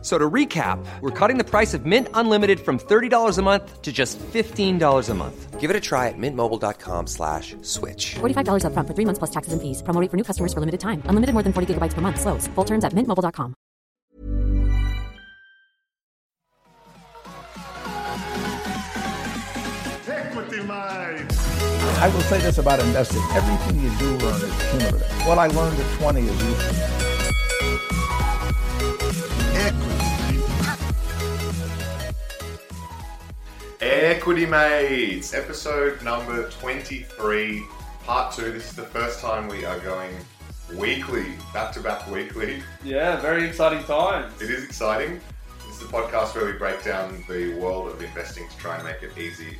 [0.00, 3.82] F- So to recap, we're cutting the price of Mint Unlimited from $30 a month
[3.82, 5.60] to just $15 a month.
[5.60, 8.14] Give it a try at mintmobile.com slash switch.
[8.20, 9.82] $45 upfront for three months plus taxes and fees.
[9.82, 11.02] Promo rate for new customers for limited time.
[11.04, 12.18] Unlimited more than 40 gigabytes per month.
[12.18, 12.46] Slows.
[12.54, 13.54] Full terms at mintmobile.com.
[20.08, 21.26] Equity Mate.
[22.02, 23.22] I will say this about investing.
[23.34, 25.26] Everything you do learn is cumulative.
[25.26, 27.09] What I learned at 20 is useful.
[34.20, 37.62] Equity Mates, episode number 23,
[38.04, 38.52] part two.
[38.52, 40.14] This is the first time we are going
[40.76, 42.62] weekly, back to back weekly.
[42.84, 44.30] Yeah, very exciting times.
[44.42, 45.22] It is exciting.
[45.66, 48.84] This is the podcast where we break down the world of investing to try and
[48.84, 49.56] make it easy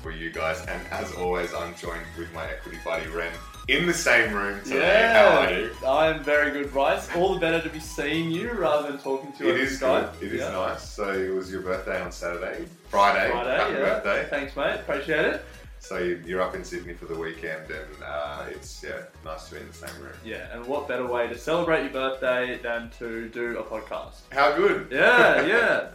[0.00, 0.64] for you guys.
[0.68, 3.32] And as always, I'm joined with my equity buddy Ren
[3.68, 5.10] in the same room today.
[5.12, 5.70] How are you?
[5.86, 7.08] I am very good, Bryce.
[7.16, 10.22] All the better to be seeing you rather than talking to you It over good.
[10.22, 10.50] It is Yeah.
[10.50, 10.82] nice.
[10.88, 13.30] So it was your birthday on Saturday, Friday.
[13.30, 13.78] Friday, Happy yeah.
[13.78, 14.26] birthday.
[14.28, 14.74] Thanks, mate.
[14.80, 15.44] Appreciate it.
[15.78, 19.54] So you- you're up in Sydney for the weekend, and uh, it's yeah nice to
[19.56, 20.12] be in the same room.
[20.24, 24.20] Yeah, and what better way to celebrate your birthday than to do a podcast?
[24.32, 24.88] How good?
[24.90, 25.88] Yeah, yeah.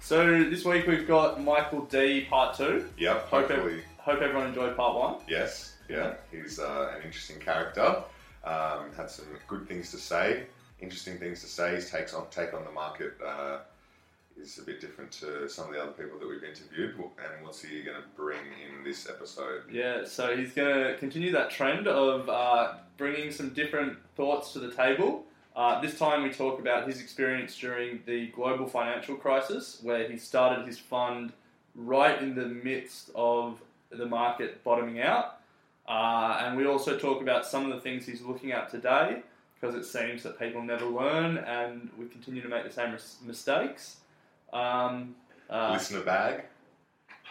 [0.00, 2.88] So this week we've got Michael D part two.
[2.98, 3.28] Yep.
[3.28, 5.16] Hope, ev- Hopefully, hope everyone enjoyed part one.
[5.28, 5.69] yes.
[5.90, 6.14] Yeah.
[6.30, 8.02] He's uh, an interesting character.
[8.44, 10.44] Um, had some good things to say,
[10.80, 11.74] interesting things to say.
[11.74, 13.58] His takes on take on the market uh,
[14.40, 16.94] is a bit different to some of the other people that we've interviewed.
[16.94, 19.64] And what's he going to bring in this episode?
[19.70, 24.58] Yeah, so he's going to continue that trend of uh, bringing some different thoughts to
[24.58, 25.26] the table.
[25.54, 30.16] Uh, this time we talk about his experience during the global financial crisis, where he
[30.16, 31.32] started his fund
[31.74, 35.39] right in the midst of the market bottoming out.
[35.90, 39.22] Uh, and we also talk about some of the things he's looking at today,
[39.60, 43.16] because it seems that people never learn and we continue to make the same mis-
[43.26, 43.96] mistakes.
[44.52, 45.16] Um,
[45.50, 46.44] uh, Listener bag.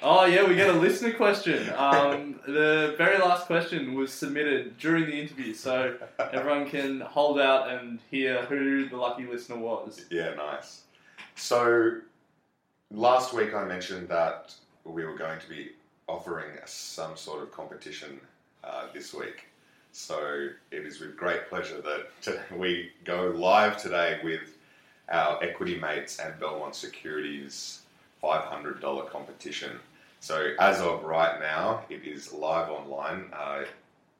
[0.01, 1.69] Oh yeah, we get a listener question.
[1.75, 5.95] Um, the very last question was submitted during the interview, so
[6.33, 10.05] everyone can hold out and hear who the lucky listener was.
[10.09, 10.83] Yeah, nice.
[11.35, 11.99] So
[12.91, 14.53] last week I mentioned that
[14.83, 15.71] we were going to be
[16.07, 18.19] offering some sort of competition
[18.63, 19.45] uh, this week.
[19.91, 24.57] So it is with great pleasure that we go live today with
[25.09, 27.81] our equity mates and Belmont Securities
[28.23, 29.79] $500 competition.
[30.19, 33.25] So as of right now, it is live online.
[33.33, 33.63] Uh,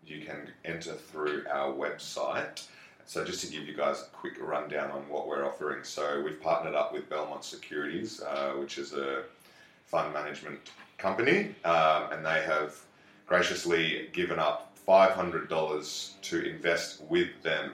[0.05, 2.63] you can enter through our website.
[3.05, 5.83] So just to give you guys a quick rundown on what we're offering.
[5.83, 9.23] So we've partnered up with Belmont Securities, uh, which is a
[9.87, 10.59] fund management
[10.97, 12.75] company, um, and they have
[13.29, 17.71] graciously given up $500 to invest with them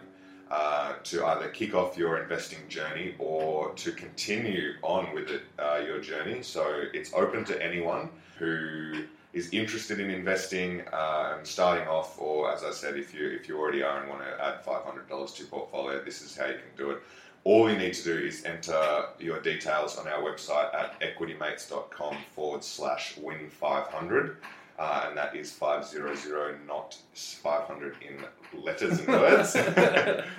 [0.51, 5.81] uh, to either kick off your investing journey or to continue on with it, uh,
[5.83, 6.43] your journey.
[6.43, 12.51] So it's open to anyone who is interested in investing uh, and starting off, or
[12.53, 15.09] as I said, if you if you already are and want to add five hundred
[15.09, 17.01] dollars to your portfolio, this is how you can do it.
[17.43, 22.63] All you need to do is enter your details on our website at equitymates.com forward
[22.63, 24.37] slash win 500.
[24.77, 29.55] Uh, and that is 500, not 500 in letters and words.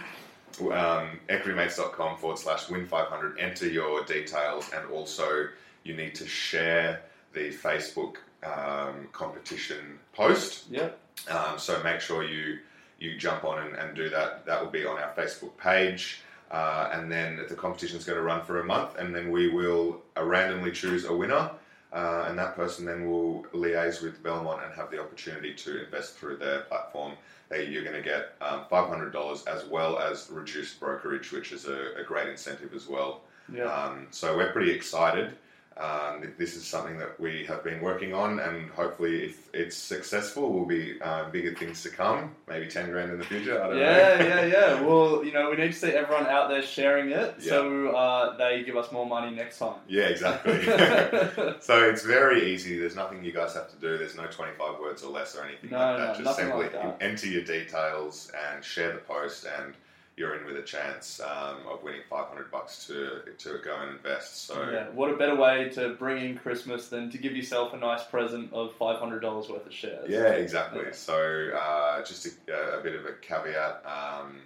[0.60, 3.38] um, equitymates.com forward slash win 500.
[3.38, 5.48] Enter your details, and also
[5.84, 7.02] you need to share
[7.32, 10.64] the Facebook um, competition post.
[10.70, 10.98] Yep.
[11.30, 12.58] Um, so make sure you
[12.98, 14.46] you jump on and, and do that.
[14.46, 16.22] That will be on our Facebook page.
[16.50, 19.48] Uh, and then the competition is going to run for a month, and then we
[19.48, 21.50] will uh, randomly choose a winner.
[21.96, 26.14] Uh, and that person then will liaise with Belmont and have the opportunity to invest
[26.16, 27.14] through their platform.
[27.48, 31.94] They, you're going to get um, $500 as well as reduced brokerage, which is a,
[31.98, 33.22] a great incentive as well.
[33.50, 33.72] Yeah.
[33.72, 35.38] Um, so we're pretty excited.
[35.78, 40.50] Um, this is something that we have been working on, and hopefully, if it's successful,
[40.50, 42.34] will be uh, bigger things to come.
[42.48, 43.62] Maybe ten grand in the future.
[43.62, 44.24] I don't Yeah, know.
[44.24, 44.46] yeah, yeah.
[44.46, 44.80] Yeah.
[44.80, 48.62] Well, you know, we need to see everyone out there sharing it, so uh, they
[48.64, 49.74] give us more money next time.
[49.86, 50.62] Yeah, exactly.
[51.60, 52.78] so it's very easy.
[52.78, 53.98] There's nothing you guys have to do.
[53.98, 56.24] There's no 25 words or less or anything No, like no, that.
[56.24, 56.96] Just simply like that.
[57.02, 59.74] enter your details and share the post, and
[60.16, 64.46] you're in with a chance um, of winning 500 bucks to to go and invest.
[64.46, 67.76] So Yeah, what a better way to bring in Christmas than to give yourself a
[67.76, 70.08] nice present of five hundred dollars worth of shares?
[70.08, 70.84] Yeah, exactly.
[70.84, 70.92] Yeah.
[70.92, 73.84] So, uh, just a, a bit of a caveat.
[73.84, 74.38] Um,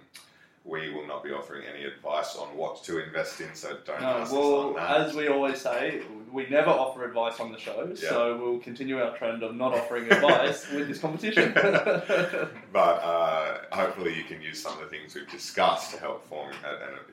[0.63, 4.07] we will not be offering any advice on what to invest in, so don't No,
[4.07, 5.01] ask us well, on that.
[5.07, 8.09] as we always say, we never offer advice on the show, Yeah.
[8.09, 11.51] so we'll continue our trend of not offering advice with this competition.
[12.71, 16.51] but uh, hopefully, you can use some of the things we've discussed to help form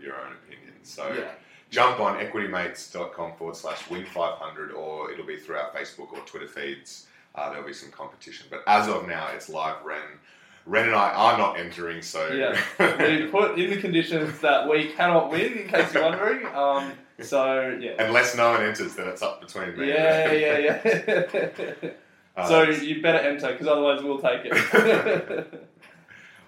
[0.00, 0.74] your own opinion.
[0.82, 1.30] So, Yeah.
[1.70, 6.48] jump on equitymates.com forward slash win 500, or it'll be through our Facebook or Twitter
[6.48, 7.06] feeds.
[7.34, 8.46] Uh, there'll be some competition.
[8.50, 9.82] But as of now, it's live.
[9.84, 10.00] Ren,
[10.68, 12.28] Ren and I are not entering, so.
[12.28, 12.60] yeah,
[12.98, 16.44] we put in the conditions that we cannot win, in case you're wondering.
[16.54, 19.88] Um, so yeah, Unless no one enters, then it's up between me.
[19.88, 21.90] yeah, yeah, yeah.
[22.36, 25.68] Uh, so you better enter, because otherwise we'll take it.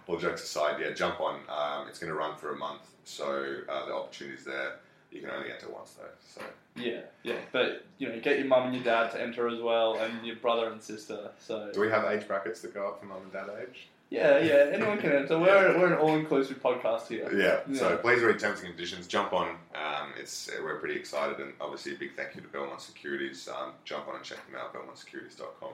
[0.06, 1.40] all jokes aside, yeah, jump on.
[1.48, 4.76] Um, it's going to run for a month, so uh, the opportunity's there.
[5.10, 6.04] You can only enter once though.
[6.32, 6.42] So
[6.76, 9.98] yeah, yeah, but you know, get your mum and your dad to enter as well,
[9.98, 11.32] and your brother and sister.
[11.40, 13.88] So do we have age brackets that go up for mum and dad age?
[14.10, 15.38] Yeah, yeah, anyone can enter.
[15.38, 17.32] We're we're an all-inclusive podcast here.
[17.32, 17.76] Yeah.
[17.78, 19.06] So please read terms and conditions.
[19.06, 19.50] Jump on.
[19.74, 23.48] Um, it's we're pretty excited, and obviously a big thank you to Belmont Securities.
[23.48, 24.74] Um, jump on and check them out.
[24.74, 25.70] BelmontSecurities.com.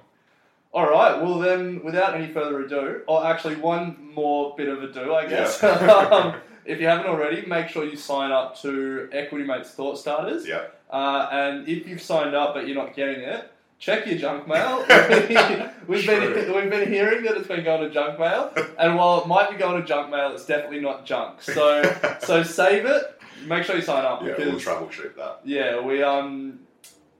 [0.72, 1.22] All right.
[1.22, 5.62] Well, then, without any further ado, or actually one more bit of ado, I guess.
[5.64, 6.34] um,
[6.66, 10.46] if you haven't already, make sure you sign up to Equity Mates Thought Starters.
[10.46, 10.64] Yeah.
[10.90, 14.78] Uh, and if you've signed up but you're not getting it, check your junk mail.
[15.86, 16.34] we've True.
[16.34, 19.50] been we've been hearing that it's been going to junk mail, and while it might
[19.50, 21.42] be going to junk mail, it's definitely not junk.
[21.42, 21.82] So
[22.20, 23.20] so save it.
[23.44, 25.40] Make sure you sign up Yeah, because we'll troubleshoot that.
[25.44, 26.60] yeah, we um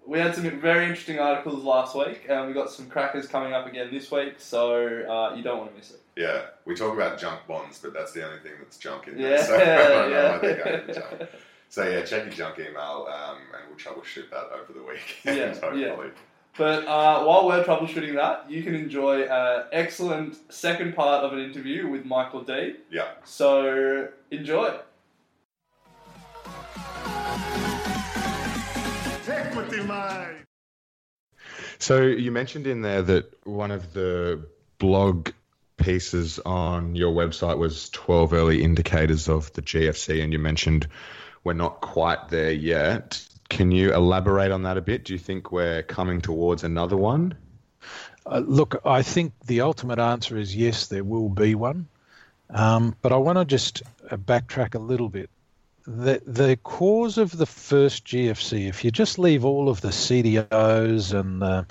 [0.07, 3.67] we had some very interesting articles last week, and we got some crackers coming up
[3.67, 4.35] again this week.
[4.39, 6.01] So uh, you don't want to miss it.
[6.17, 9.33] Yeah, we talk about junk bonds, but that's the only thing that's junk in there.
[9.33, 10.33] Yeah, So I don't know yeah.
[10.33, 11.31] why they're going to junk.
[11.69, 15.37] So yeah, check your junk email, um, and we'll troubleshoot that over the weekend.
[15.37, 15.83] Yeah, hopefully.
[15.83, 15.97] yeah.
[16.59, 21.41] But uh, while we're troubleshooting that, you can enjoy an excellent second part of an
[21.41, 22.77] interview with Michael D.
[22.91, 23.09] Yeah.
[23.25, 24.79] So enjoy.
[31.79, 34.47] So you mentioned in there that one of the
[34.79, 35.31] blog
[35.77, 40.89] pieces on your website was 12 early indicators of the GFC, and you mentioned
[41.45, 43.26] we're not quite there yet.
[43.49, 45.05] Can you elaborate on that a bit?
[45.05, 47.35] Do you think we're coming towards another one?
[48.27, 51.89] Uh, look, I think the ultimate answer is yes, there will be one.
[52.51, 55.31] Um, but I want to just uh, backtrack a little bit.
[55.87, 61.19] The, the cause of the first GFC, if you just leave all of the CDOs
[61.19, 61.67] and the,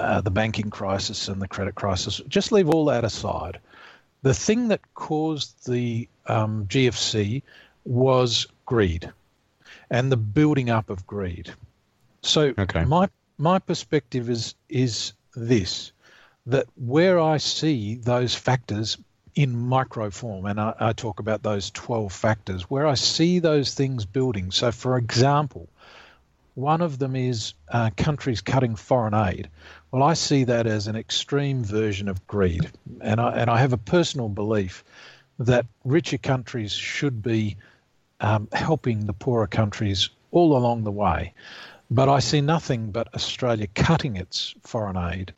[0.00, 3.58] uh, the banking crisis and the credit crisis, just leave all that aside.
[4.22, 7.42] The thing that caused the um, GFC
[7.84, 9.12] was greed
[9.90, 11.52] and the building up of greed.
[12.22, 12.84] So Okay.
[12.84, 13.08] my
[13.38, 15.92] my perspective is is this
[16.46, 18.98] that where I see those factors
[19.34, 23.74] in micro form, and I, I talk about those 12 factors, where I see those
[23.74, 24.50] things building.
[24.50, 25.68] So, for example,
[26.54, 29.48] one of them is uh, countries cutting foreign aid.
[29.92, 33.72] Well, I see that as an extreme version of greed, and I and I have
[33.72, 34.84] a personal belief
[35.38, 37.56] that richer countries should be
[38.20, 41.34] um, helping the poorer countries all along the way.
[41.90, 45.32] But I see nothing but Australia cutting its foreign aid.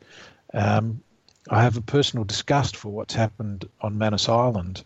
[0.53, 1.01] Um,
[1.49, 4.83] I have a personal disgust for what's happened on Manus Island,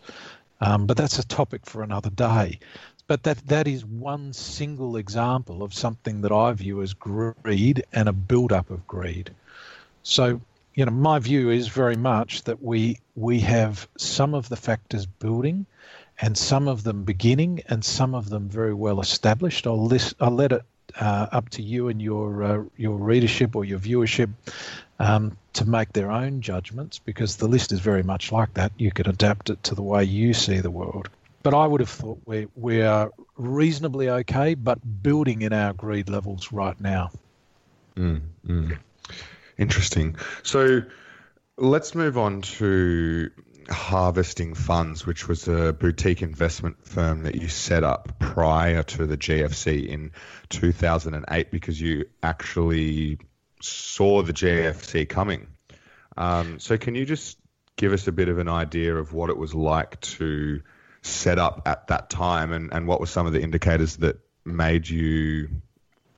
[0.62, 2.60] um, but that's a topic for another day.
[3.08, 8.10] But that that is one single example of something that I view as greed and
[8.10, 9.32] a build-up of greed.
[10.04, 10.42] So,
[10.74, 15.06] you know, my view is very much that we we have some of the factors
[15.06, 15.66] building,
[16.20, 19.68] and some of them beginning, and some of them very well established.
[19.68, 20.64] I'll list, I'll let it
[21.00, 24.30] uh, up to you and your uh, your readership or your viewership
[25.00, 28.72] um, to make their own judgments, because the list is very much like that.
[28.78, 31.10] You can adapt it to the way you see the world.
[31.44, 36.10] But I would have thought we we are reasonably okay, but building in our greed
[36.10, 37.12] levels right now.
[37.96, 38.78] Mm, mm.
[39.58, 40.16] Interesting.
[40.44, 40.82] So,
[41.58, 43.32] let's move on to
[43.70, 49.18] Harvesting Funds, which was a boutique investment firm that you set up prior to the
[49.18, 50.12] GFC in
[50.50, 53.20] 2008 because you actually
[53.62, 55.48] saw the GFC coming.
[56.16, 57.38] Um, so, can you just
[57.76, 60.62] give us a bit of an idea of what it was like to
[61.02, 64.90] set up at that time and, and what were some of the indicators that made
[64.90, 65.50] you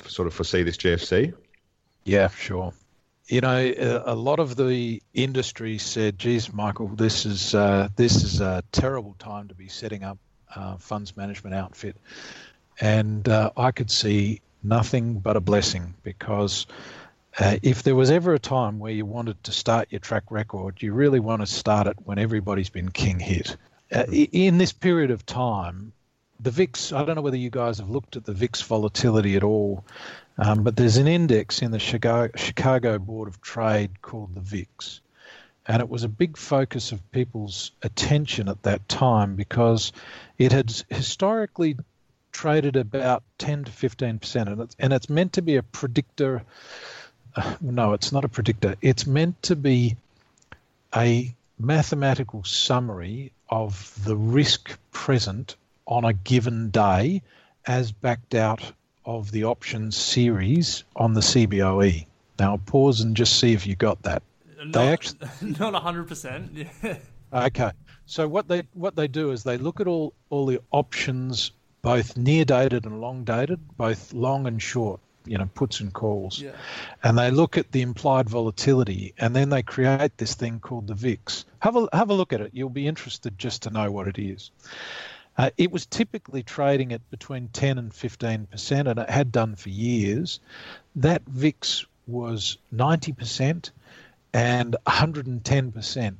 [0.08, 1.34] sort of foresee this GFC?
[2.06, 2.74] Yeah, sure.
[3.29, 8.41] You know, a lot of the industry said, "Geez, Michael, this is uh, this is
[8.41, 10.17] a terrible time to be setting up
[10.55, 11.95] a funds management outfit,"
[12.81, 16.65] and uh, I could see nothing but a blessing because
[17.38, 20.81] uh, if there was ever a time where you wanted to start your track record,
[20.81, 23.55] you really want to start it when everybody's been king hit.
[23.93, 25.93] Uh, in this period of time,
[26.39, 29.43] the VIX, I don't know whether you guys have looked at the VIX volatility at
[29.43, 29.86] all,
[30.39, 35.01] um, but there's an index in the Chicago, Board of Trade called the VIX.
[35.67, 39.91] And it was a big focus of people's attention at that time because
[40.38, 41.75] it had historically
[42.31, 44.48] traded about 10 to 15%.
[44.48, 46.43] And it's, and it's meant to be a predictor.
[47.36, 48.75] Uh, no, it's not a predictor.
[48.81, 49.98] It's meant to be
[50.96, 57.22] a mathematical summary of the risk present on a given day
[57.67, 58.72] as backed out
[59.10, 62.06] of the options series on the CBOE.
[62.38, 64.22] Now, pause and just see if you got that.
[64.63, 65.28] Not, they actually
[65.60, 66.68] not hundred percent.
[67.32, 67.70] Okay.
[68.08, 71.51] So what they what they do is they look at all all the options,
[71.84, 75.00] both near dated and long dated, both long and short.
[75.25, 76.54] You know, puts and calls, yeah.
[77.04, 80.96] and they look at the implied volatility, and then they create this thing called the
[80.96, 81.46] VIX.
[81.60, 82.50] Have a have a look at it.
[82.51, 84.50] You'll be interested just to know what it is.
[85.39, 89.69] Uh, it was typically trading at between 10 and 15%, and it had done for
[89.69, 90.41] years.
[90.98, 93.72] That VIX was 90%
[94.34, 96.15] and 110%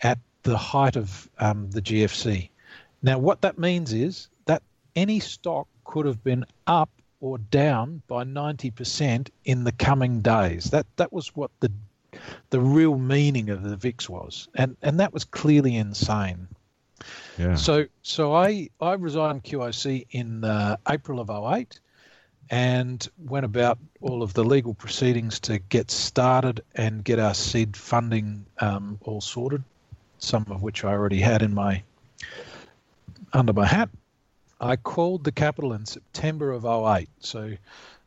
[0.00, 2.48] at the height of um, the GFC.
[3.02, 4.62] Now, what that means is that
[4.96, 6.88] any stock could have been up
[7.20, 10.70] or down by 90% in the coming days.
[10.70, 11.70] That that was what the
[12.48, 16.48] the real meaning of the VIX was, and and that was clearly insane.
[17.56, 21.80] So so I I resigned QIC in uh, April of 08
[22.50, 27.76] and went about all of the legal proceedings to get started and get our seed
[27.76, 29.62] funding um, all sorted.
[30.18, 31.82] Some of which I already had in my
[33.32, 33.90] under my hat.
[34.60, 37.08] I called the capital in September of 08.
[37.20, 37.52] So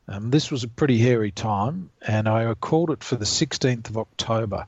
[0.07, 3.97] um, this was a pretty hairy time, and I called it for the 16th of
[3.97, 4.65] October.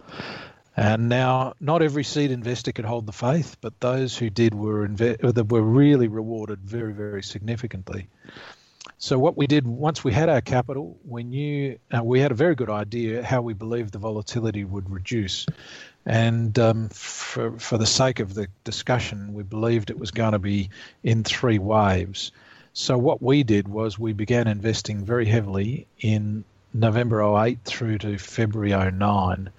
[0.75, 4.87] And now, not every seed investor could hold the faith, but those who did were
[4.87, 8.07] inve- were really rewarded very, very significantly.
[8.97, 12.35] So what we did once we had our capital, we knew uh, we had a
[12.35, 15.45] very good idea how we believed the volatility would reduce,
[16.05, 20.39] and um, for for the sake of the discussion, we believed it was going to
[20.39, 20.69] be
[21.03, 22.31] in three waves.
[22.73, 28.17] So what we did was we began investing very heavily in November 08 through to
[28.17, 29.51] February 09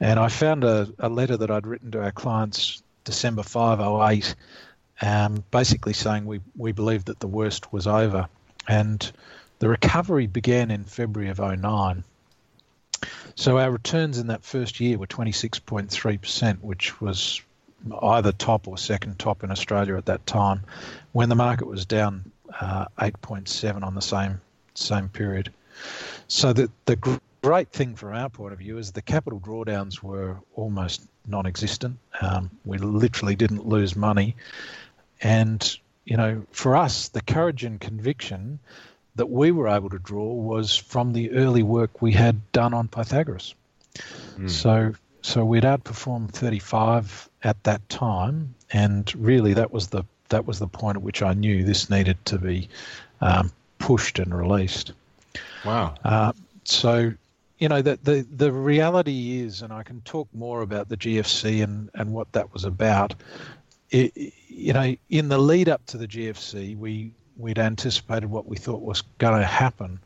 [0.00, 4.34] and I found a, a letter that I'd written to our clients December 508,
[5.00, 8.28] um, basically saying we, we believed that the worst was over.
[8.66, 9.10] And
[9.58, 12.04] the recovery began in February of 09.
[13.34, 17.40] So our returns in that first year were 26.3%, which was
[18.02, 20.62] either top or second top in Australia at that time,
[21.12, 24.40] when the market was down uh, 8.7 on the same
[24.74, 25.52] same period.
[26.28, 30.36] So the the great thing from our point of view is the capital drawdowns were
[30.54, 31.98] almost non-existent.
[32.20, 34.36] Um, we literally didn't lose money,
[35.22, 38.58] and you know, for us, the courage and conviction
[39.16, 42.88] that we were able to draw was from the early work we had done on
[42.88, 43.54] Pythagoras.
[44.38, 44.48] Mm.
[44.48, 50.58] So, so we'd outperformed 35 at that time, and really that was the that was
[50.58, 52.68] the point at which I knew this needed to be
[53.20, 54.92] um, pushed and released.
[55.64, 55.94] Wow.
[56.04, 56.32] Uh,
[56.64, 57.12] so
[57.58, 61.62] you know the, the the reality is, and I can talk more about the GFC
[61.62, 63.14] and and what that was about.
[63.90, 68.56] It, you know, in the lead up to the GFC, we we'd anticipated what we
[68.56, 70.00] thought was going to happen,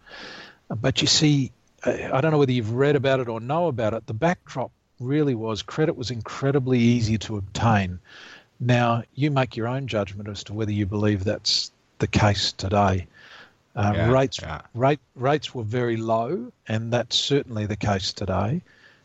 [0.69, 1.51] but you see,
[1.85, 4.07] I don't know whether you've read about it or know about it.
[4.07, 7.99] The backdrop really was credit was incredibly easy to obtain.
[8.61, 13.07] Now you make your own judgment as to whether you believe that's the case today.
[13.75, 14.61] Uh, yeah, rates yeah.
[14.75, 18.61] rate rates were very low, and that's certainly the case today.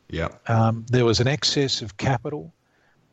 [0.09, 0.29] Yeah.
[0.47, 2.53] Um, there was an excess of capital,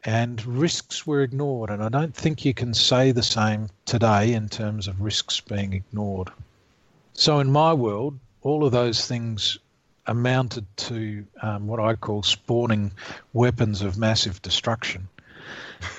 [0.04, 1.70] and risks were ignored.
[1.70, 5.72] And I don't think you can say the same today in terms of risks being
[5.72, 6.30] ignored.
[7.14, 9.58] So in my world, all of those things
[10.06, 12.92] amounted to um, what I call spawning
[13.32, 15.08] weapons of massive destruction,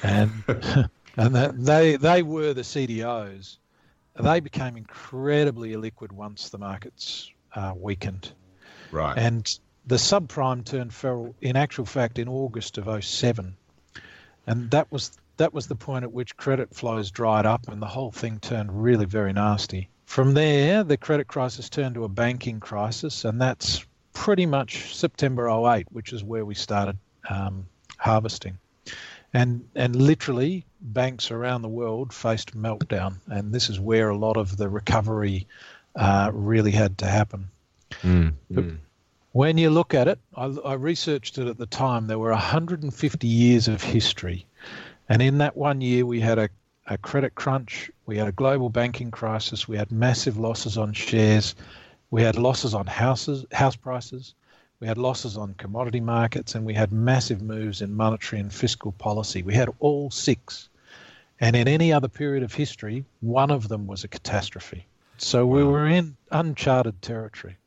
[0.03, 0.31] and
[1.17, 3.57] and that they they were the CDOs.
[4.19, 8.31] They became incredibly illiquid once the markets uh, weakened,
[8.91, 9.17] Right.
[9.17, 13.55] and the subprime turned feral in actual fact in August of 07.
[14.47, 17.87] and that was that was the point at which credit flows dried up and the
[17.87, 19.89] whole thing turned really very nasty.
[20.05, 25.49] From there, the credit crisis turned to a banking crisis, and that's pretty much September
[25.49, 26.97] 08, which is where we started
[27.29, 27.65] um,
[27.97, 28.57] harvesting.
[29.33, 34.37] And, and literally, banks around the world faced meltdown, and this is where a lot
[34.37, 35.47] of the recovery
[35.95, 37.49] uh, really had to happen.
[38.01, 38.77] Mm, mm.
[39.31, 42.07] When you look at it, I, I researched it at the time.
[42.07, 44.45] There were 150 years of history,
[45.09, 46.49] and in that one year, we had a,
[46.87, 51.55] a credit crunch, we had a global banking crisis, we had massive losses on shares,
[52.11, 54.33] we had losses on houses, house prices,
[54.79, 58.91] we had losses on commodity markets, and we had massive moves in monetary and fiscal
[58.91, 59.41] policy.
[59.41, 60.69] We had all six,
[61.39, 64.87] and in any other period of history, one of them was a catastrophe.
[65.17, 67.57] So we were in uncharted territory.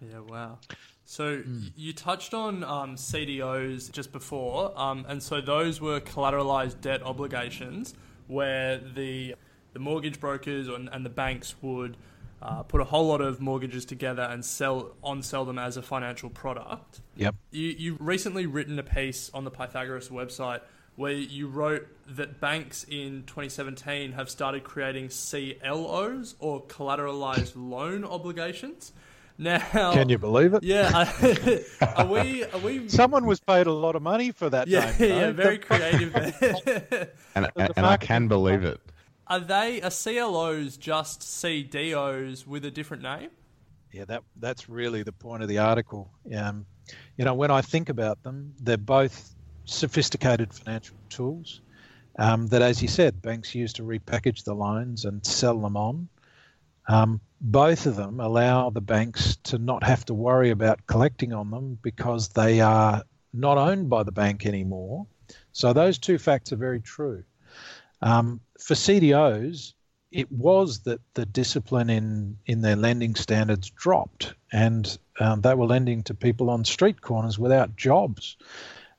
[0.00, 0.58] Yeah, wow.
[1.04, 6.80] So y you touched on um, CDOs just before, um, and so those were collateralized
[6.80, 7.94] debt obligations
[8.26, 9.34] where the
[9.74, 11.96] the mortgage brokers and, and the banks would
[12.40, 15.82] uh, put a whole lot of mortgages together and sell on sell them as a
[15.82, 17.00] financial product.
[17.16, 17.34] Yep.
[17.50, 20.60] You you recently written a piece on the Pythagoras website
[20.96, 28.92] where you wrote that banks in 2017 have started creating CLOs or collateralized loan obligations.
[29.36, 29.58] Now,
[29.92, 30.62] Can you believe it?
[30.62, 31.10] Yeah,
[31.96, 32.44] are we?
[32.44, 32.88] Are we?
[32.88, 34.68] Someone was paid a lot of money for that.
[34.68, 35.20] Yeah, name, you know?
[35.20, 36.14] yeah, very creative.
[37.36, 38.80] And, and, and I can believe it.
[39.26, 39.82] are they?
[39.82, 43.30] Are CLOs just CDOs with a different name?
[43.92, 46.12] Yeah, that that's really the point of the article.
[46.32, 46.64] Um,
[47.16, 49.33] you know, when I think about them, they're both
[49.64, 51.60] sophisticated financial tools
[52.18, 56.08] um, that, as you said, banks use to repackage the loans and sell them on.
[56.88, 61.50] Um, both of them allow the banks to not have to worry about collecting on
[61.50, 63.02] them because they are
[63.32, 65.06] not owned by the bank anymore.
[65.52, 67.24] So those two facts are very true.
[68.02, 69.72] Um, for CDOs,
[70.12, 75.66] it was that the discipline in, in their lending standards dropped, and um, they were
[75.66, 78.36] lending to people on street corners without jobs.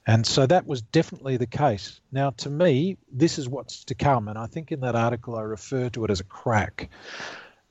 [0.08, 2.00] And so that was definitely the case.
[2.12, 5.42] Now, to me, this is what's to come, and I think in that article I
[5.42, 6.90] refer to it as a crack.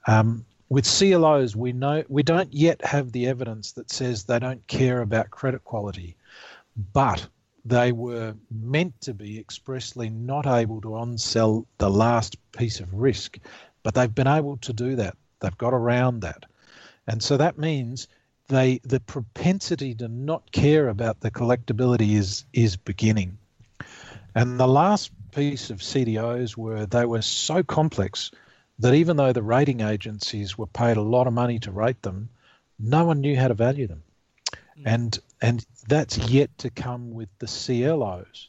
[0.07, 4.67] Um, with CLOs, we know we don't yet have the evidence that says they don't
[4.67, 6.17] care about credit quality,
[6.93, 7.27] but
[7.65, 13.39] they were meant to be expressly not able to on-sell the last piece of risk,
[13.85, 15.17] but they've been able to do that.
[15.41, 16.45] They've got around that,
[17.07, 18.09] and so that means
[18.49, 23.39] they the propensity to not care about the collectability is is beginning.
[24.35, 28.31] And the last piece of CDOs were they were so complex
[28.79, 32.29] that even though the rating agencies were paid a lot of money to rate them,
[32.79, 34.03] no one knew how to value them.
[34.85, 38.49] And and that's yet to come with the CLOs.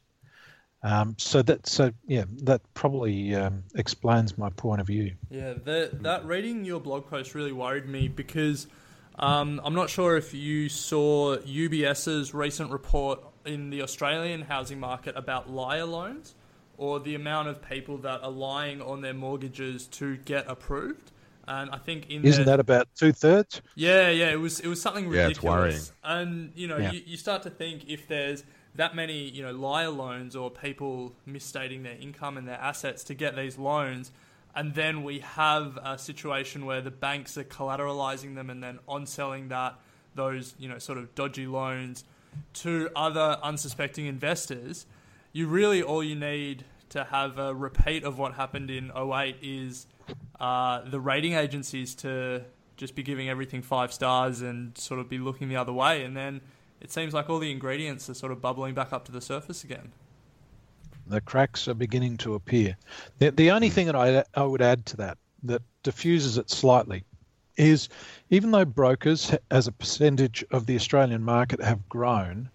[0.82, 5.14] Um, so that so yeah, that probably um, explains my point of view.
[5.30, 8.68] Yeah, the, that reading your blog post really worried me because
[9.20, 15.16] um, I'm not sure if you saw UBS's recent report in the Australian housing market
[15.16, 16.36] about liar loans
[16.78, 21.12] or the amount of people that are lying on their mortgages to get approved.
[21.48, 23.62] And I think in Isn't their- that about two thirds?
[23.76, 25.44] yeah, yeah, it was it was something ridiculous.
[25.44, 25.92] Yeah, it's ridiculous.
[26.04, 26.92] And you know, Yeah.
[26.92, 31.14] you, you start to think if there's that many, you know, liar loans or people
[31.26, 34.12] misstating their income and their assets to get these loans,
[34.56, 39.06] and then we have a situation where the banks are collateralizing them and then on
[39.06, 39.78] selling that
[40.16, 42.06] those, you know, sort of dodgy loans
[42.54, 44.86] to other unsuspecting investors,
[45.34, 49.88] you really all you need to have a repeat of what happened in 08 is
[50.40, 52.44] uh, the rating agencies to
[52.78, 56.04] just be giving everything five stars and sort of be looking the other way.
[56.04, 56.40] And then
[56.80, 59.64] it seems like all the ingredients are sort of bubbling back up to the surface
[59.66, 59.92] again.
[61.08, 62.78] The cracks are beginning to appear.
[63.20, 63.74] The, the only hmm.
[63.74, 67.04] thing that I, I would add to that, that diffuses it slightly,
[67.58, 67.90] is
[68.30, 72.50] even though brokers, as a percentage of the Australian market, have grown,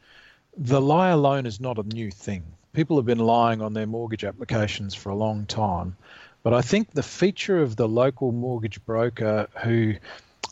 [0.56, 2.44] the liar loan is not a new thing.
[2.72, 5.96] People have been lying on their mortgage applications for a long time.
[6.42, 9.94] But I think the feature of the local mortgage broker who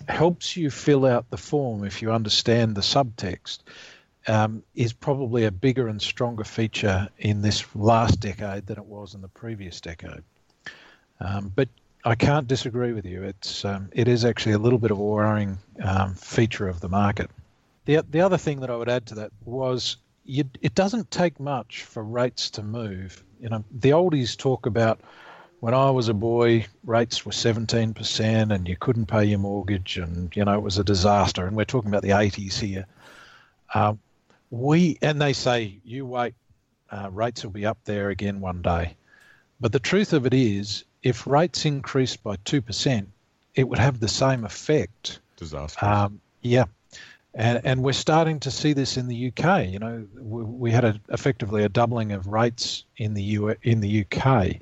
[0.08, 3.60] helps you fill out the form if you understand the subtext
[4.28, 9.14] um, is probably a bigger and stronger feature in this last decade than it was
[9.14, 10.22] in the previous decade.
[11.20, 11.68] Um, but
[12.04, 13.22] I can't disagree with you.
[13.24, 16.88] It's um, it is actually a little bit of a worrying um, feature of the
[16.88, 17.30] market.
[17.86, 21.40] The the other thing that I would add to that was you, it doesn't take
[21.40, 23.24] much for rates to move.
[23.40, 25.00] You know, the oldies talk about
[25.60, 30.34] when I was a boy, rates were 17% and you couldn't pay your mortgage, and
[30.36, 31.46] you know it was a disaster.
[31.46, 32.86] And we're talking about the 80s here.
[33.74, 33.94] Uh,
[34.50, 36.34] we and they say you wait,
[36.90, 38.96] uh, rates will be up there again one day.
[39.60, 43.10] But the truth of it is, if rates increased by two percent,
[43.54, 45.20] it would have the same effect.
[45.36, 45.84] Disaster.
[45.84, 46.64] Um, yeah,
[47.34, 49.68] and and we're starting to see this in the UK.
[49.68, 53.80] You know, we, we had a, effectively a doubling of rates in the U, in
[53.80, 54.56] the UK.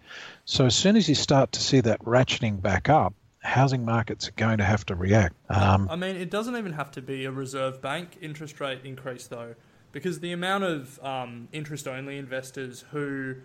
[0.45, 3.15] So as soon as you start to see that ratcheting back up,
[3.47, 5.35] housing markets are going to have to react.
[5.49, 9.27] Um, I mean, it doesn't even have to be a reserve bank interest rate increase
[9.27, 9.55] though,
[9.97, 13.37] because the amount of um, interest-only investors who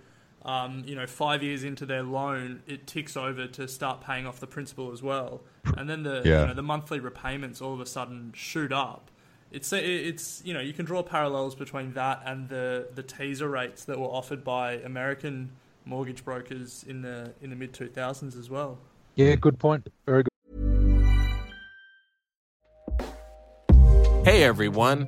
[0.44, 4.40] um, you know, five years into their loan, it ticks over to start paying off
[4.40, 5.42] the principal as well,
[5.78, 6.42] and then the Yeah.
[6.42, 9.12] you know, the monthly repayments all of a sudden shoot up.
[9.52, 13.86] It's it's you know you can draw parallels between that and the the teaser rates
[13.86, 15.52] that were offered by American
[15.86, 18.78] mortgage brokers in the in the mid two thousands as well.
[19.16, 19.88] yeah, good point.
[20.06, 20.32] Very good.
[24.26, 25.08] Hey everyone,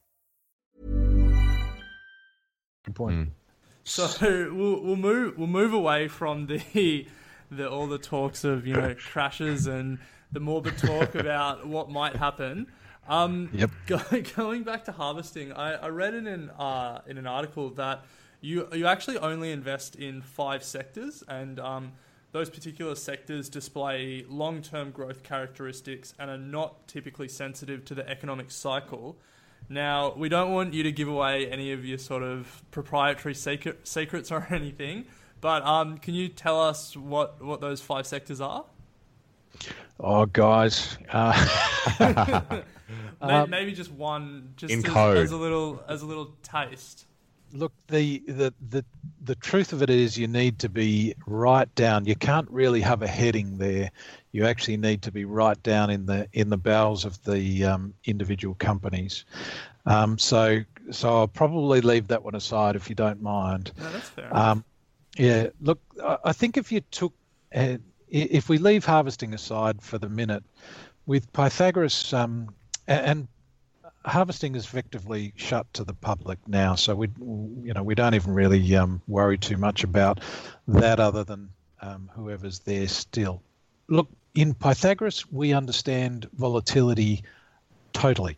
[2.83, 3.29] Good point.
[3.83, 4.07] So
[4.53, 7.07] we'll, we'll move we'll move away from the
[7.51, 9.99] the all the talks of you know crashes and
[10.31, 12.67] the morbid talk about what might happen.
[13.07, 13.71] Um, Yep.
[13.87, 14.01] go,
[14.35, 18.05] going back to harvesting, I, I read in an uh, in an article that
[18.39, 21.91] you you actually only invest in five sectors, and um,
[22.31, 28.07] those particular sectors display long term growth characteristics and are not typically sensitive to the
[28.09, 29.17] economic cycle.
[29.75, 33.87] Now, we don't want you to give away any of your sort of proprietary secret,
[33.87, 35.05] secrets or anything,
[35.39, 38.65] but um, can you tell us what, what those five sectors are?
[39.97, 40.97] Oh, guys.
[41.09, 41.31] Uh,
[43.21, 45.17] May- Um, Maybe just one, just in as, code.
[45.17, 47.05] as a little as a little taste.
[47.53, 48.85] Look, the, the the
[49.23, 52.05] the truth of it is, you need to be right down.
[52.05, 53.91] You can't really have a heading there.
[54.31, 57.93] You actually need to be right down in the in the bowels of the um,
[58.05, 59.25] individual companies.
[59.85, 60.61] Um, so
[60.91, 63.71] so I'll probably leave that one aside if you don't mind.
[63.77, 64.35] No, that's fair.
[64.35, 64.63] Um,
[65.17, 65.79] yeah, look,
[66.23, 67.13] I think if you took,
[67.53, 70.43] uh, if we leave harvesting aside for the minute,
[71.05, 72.49] with Pythagoras, um,
[72.87, 73.27] and
[74.05, 77.07] harvesting is effectively shut to the public now, so we,
[77.63, 80.19] you know, we don't even really um, worry too much about
[80.67, 81.49] that, other than
[81.81, 83.41] um, whoever's there still.
[83.87, 87.23] Look, in Pythagoras, we understand volatility
[87.93, 88.37] totally.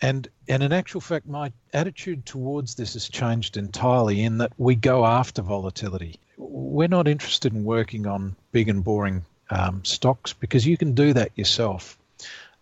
[0.00, 4.76] And and in actual fact, my attitude towards this has changed entirely in that we
[4.76, 6.20] go after volatility.
[6.36, 11.12] We're not interested in working on big and boring um, stocks because you can do
[11.14, 11.98] that yourself.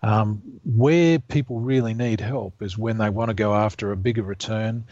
[0.06, 4.22] Um, where people really need help is when they want to go after a bigger
[4.22, 4.84] return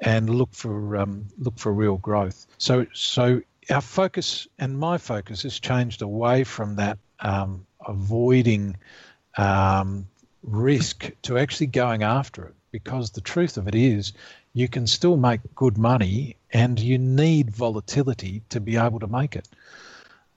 [0.00, 2.46] and look for um, look for real growth.
[2.58, 8.76] So so our focus and my focus has changed away from that um, avoiding
[9.38, 10.06] um,
[10.42, 14.12] risk to actually going after it because the truth of it is
[14.52, 19.36] you can still make good money and you need volatility to be able to make
[19.36, 19.48] it.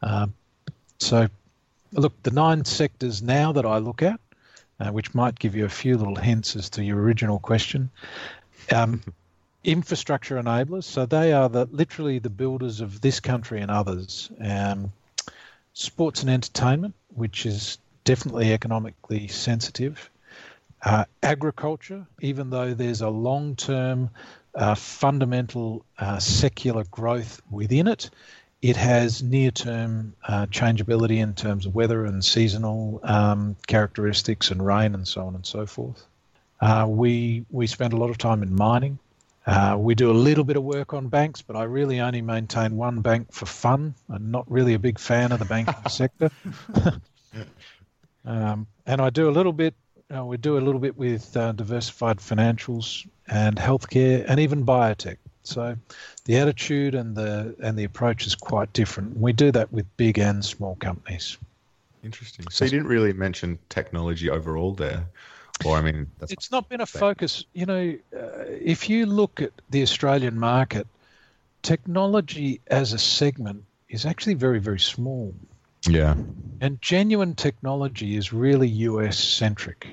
[0.02, 0.34] Um,
[1.00, 1.28] so,
[1.94, 4.20] look, the nine sectors now that I look at,
[4.80, 7.90] uh, which might give you a few little hints as to your original question.
[8.74, 9.02] Um,
[9.64, 14.32] infrastructure enablers, so they are the literally the builders of this country and others.
[14.40, 14.92] Um,
[15.74, 20.10] sports and entertainment, which is definitely economically sensitive.
[20.84, 24.10] Uh, agriculture, even though there's a long term
[24.56, 28.10] uh, fundamental uh, secular growth within it,
[28.62, 34.94] it has near-term uh, changeability in terms of weather and seasonal um, characteristics and rain
[34.94, 36.06] and so on and so forth.
[36.60, 39.00] Uh, we we spend a lot of time in mining.
[39.48, 42.78] Uh, we do a little bit of work on banks, but I really only maintain
[42.78, 43.96] one bank for fun.
[44.08, 46.30] I'm not really a big fan of the banking sector.
[48.26, 49.74] um, and I do a little bit.
[50.16, 55.18] Uh, we do a little bit with uh, diversified financials and healthcare and even biotech.
[55.44, 55.76] So
[56.26, 59.18] the attitude and the and the approach is quite different.
[59.18, 61.38] We do that with big and small companies.
[62.04, 62.46] Interesting.
[62.50, 65.06] So you didn't really mention technology overall there,
[65.66, 67.46] or I mean, it's not been a focus.
[67.54, 70.88] You know, uh, if you look at the Australian market,
[71.62, 75.34] technology as a segment is actually very very small.
[75.88, 76.16] Yeah.
[76.62, 79.88] And genuine technology is really US centric.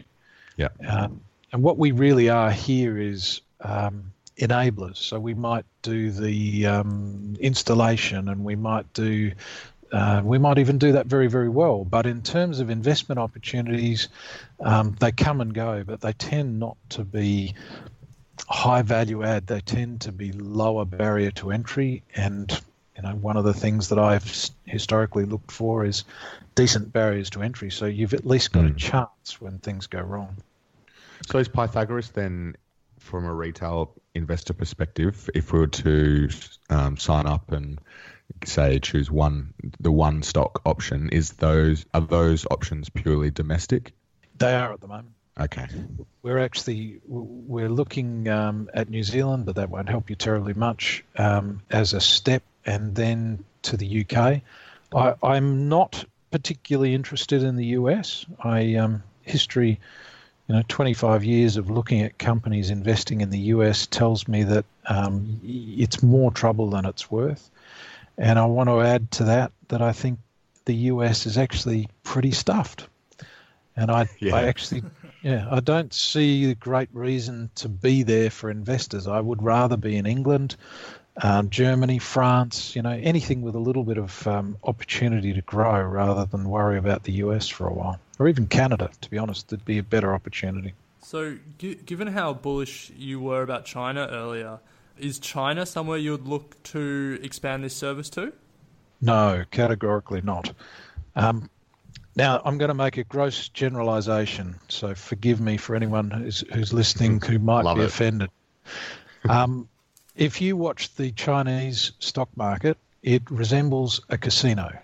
[0.57, 0.69] Yeah.
[0.87, 4.97] Um, and what we really are here is um, enablers.
[4.97, 9.33] So we might do the um, installation and we might do.
[9.91, 11.85] Uh, we might even do that very, very well.
[11.85, 14.09] But in terms of investment opportunities,
[14.61, 17.55] um, they come and go, but they tend not to be
[18.49, 19.47] high value add.
[19.47, 22.03] They tend to be lower barrier to entry.
[22.15, 22.51] And,
[22.97, 26.05] you know, one of the things that I've historically looked for is
[26.55, 27.71] decent barriers to entry.
[27.71, 28.77] So you've at least got mm.
[28.77, 30.37] a chance when things go wrong.
[31.31, 32.57] So is Pythagoras then,
[32.99, 36.29] from a retail investor perspective, if we were to
[36.69, 37.81] um, sign up and
[38.45, 43.93] say choose one, the one stock option, is those are those options purely domestic?
[44.37, 45.15] They are at the moment.
[45.41, 45.67] Okay.
[46.23, 51.05] We're actually we're looking um, at New Zealand, but that won't help you terribly much
[51.17, 54.43] um, as a step, and then to the UK.
[54.95, 58.27] I, I'm not particularly interested in the US.
[58.43, 59.81] I um, history
[60.49, 64.65] you know, 25 years of looking at companies investing in the US tells me that
[64.87, 67.51] um, it's more trouble than it's worth.
[68.17, 70.19] And I want to add to that that I think
[70.65, 72.89] the US is actually pretty stuffed.
[73.77, 74.35] And I, yeah.
[74.35, 74.83] I actually,
[75.23, 79.07] yeah, I don't see a great reason to be there for investors.
[79.07, 80.57] I would rather be in England,
[81.23, 85.83] um, Germany, France, you know, anything with a little bit of um, opportunity to grow
[85.83, 89.49] rather than worry about the US for a while or even Canada, to be honest,
[89.49, 90.75] there'd be a better opportunity.
[91.03, 94.59] So, g- given how bullish you were about China earlier,
[94.99, 98.33] is China somewhere you would look to expand this service to?
[99.01, 100.53] No, categorically not.
[101.15, 101.49] Um,
[102.17, 106.73] now, I'm going to make a gross generalization, so forgive me for anyone who's, who's
[106.73, 107.87] listening who might Love be it.
[107.87, 108.31] offended.
[109.29, 109.69] Um,
[110.15, 114.79] if you watch the Chinese stock market, it resembles a casino.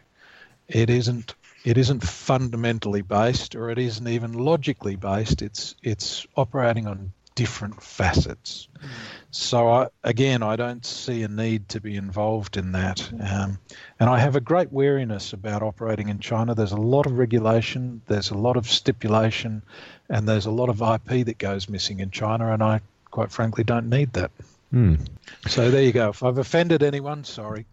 [0.69, 5.43] It isn't it isn't fundamentally based or it isn't even logically based.
[5.43, 8.69] It's it's operating on different facets.
[8.79, 8.89] Mm.
[9.31, 13.11] So I, again, I don't see a need to be involved in that.
[13.13, 13.59] Um,
[13.99, 16.55] and I have a great wariness about operating in China.
[16.55, 19.63] There's a lot of regulation, there's a lot of stipulation,
[20.09, 22.53] and there's a lot of IP that goes missing in China.
[22.53, 24.31] And I, quite frankly, don't need that.
[24.73, 25.01] Mm.
[25.49, 26.11] So there you go.
[26.11, 27.67] If I've offended anyone, sorry.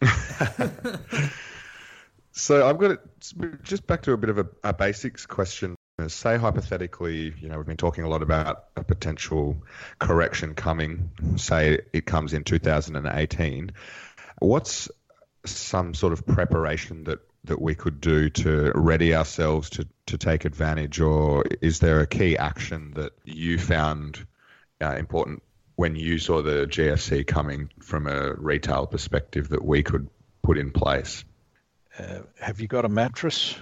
[2.32, 3.00] So I've got it
[3.62, 5.76] just back to a bit of a, a basics question.
[6.08, 9.62] Say hypothetically, you know, we've been talking a lot about a potential
[9.98, 11.10] correction coming.
[11.36, 13.72] Say it comes in 2018.
[14.38, 14.90] What's
[15.44, 20.44] some sort of preparation that that we could do to ready ourselves to, to take
[20.44, 24.24] advantage, or is there a key action that you found
[24.80, 25.42] uh, important
[25.74, 30.08] when you saw the GFC coming from a retail perspective that we could
[30.42, 31.24] put in place?
[31.98, 33.56] Uh, have you got a mattress?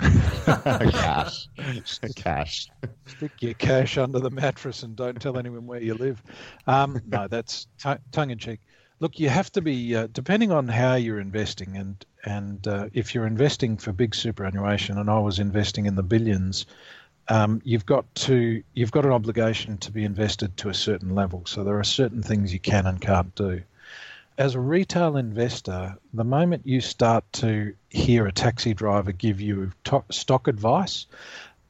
[0.00, 1.48] cash.
[2.16, 2.68] cash.
[3.06, 6.22] Stick your cash under the mattress and don't tell anyone where you live.
[6.66, 8.60] Um, no, that's t- tongue in cheek.
[9.00, 13.14] Look, you have to be uh, depending on how you're investing, and and uh, if
[13.14, 16.66] you're investing for big superannuation, and I was investing in the billions,
[17.28, 21.44] um, you've got to you've got an obligation to be invested to a certain level.
[21.46, 23.62] So there are certain things you can and can't do
[24.38, 29.72] as a retail investor, the moment you start to hear a taxi driver give you
[30.10, 31.06] stock advice,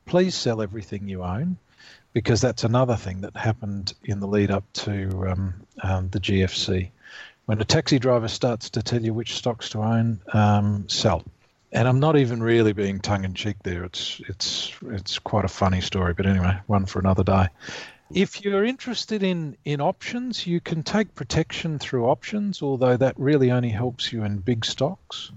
[0.06, 1.56] please sell everything you own
[2.12, 6.90] because that's another thing that happened in the lead up to um, um, the GFC.
[7.46, 11.24] When a taxi driver starts to tell you which stocks to own, um, sell.
[11.72, 13.84] And I'm not even really being tongue in cheek there.
[13.84, 17.46] It's it's it's quite a funny story, but anyway, one for another day.
[18.12, 23.50] If you're interested in, in options, you can take protection through options, although that really
[23.52, 25.30] only helps you in big stocks.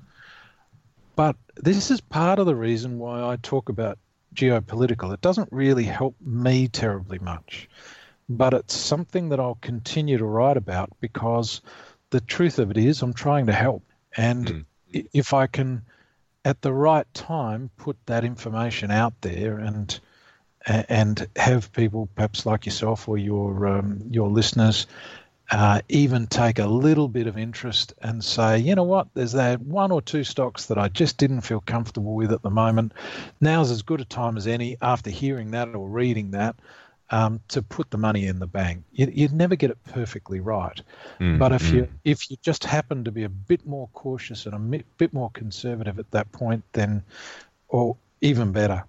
[1.15, 3.99] But this is part of the reason why I talk about
[4.33, 5.13] geopolitical.
[5.13, 7.69] It doesn't really help me terribly much,
[8.27, 11.61] but it's something that I'll continue to write about because
[12.09, 13.83] the truth of it is I'm trying to help.
[14.17, 15.05] And Mm.
[15.13, 15.83] if I can,
[16.43, 19.99] at the right time, put that information out there and
[20.65, 24.87] and have people, perhaps like yourself or your um, your listeners,
[25.51, 29.61] uh, even take a little bit of interest and say, you know what, there's that
[29.61, 32.93] one or two stocks that I just didn't feel comfortable with at the moment.
[33.41, 36.55] Now's as good a time as any after hearing that or reading that
[37.09, 38.83] um, to put the money in the bank.
[38.91, 40.81] You, you'd never get it perfectly right,
[41.19, 41.73] Mm, but if mm.
[41.73, 45.29] you if you just happen to be a bit more cautious and a bit more
[45.31, 47.03] conservative at that point, then,
[47.67, 48.85] or even better.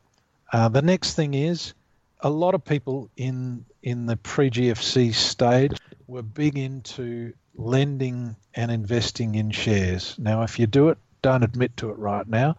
[0.55, 1.75] Uh, the next thing is,
[2.21, 8.71] a lot of people in in the pre GFC stage were big into lending and
[8.71, 10.15] investing in shares.
[10.17, 12.57] Now, if you do it, don't admit to it right now,